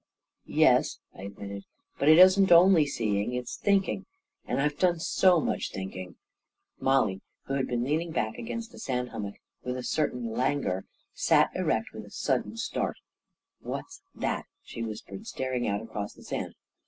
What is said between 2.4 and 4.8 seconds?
only seeing— it's thinking; and I've